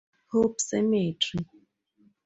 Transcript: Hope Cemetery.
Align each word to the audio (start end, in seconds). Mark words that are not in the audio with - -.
Hope 0.31 0.59
Cemetery. 0.59 1.45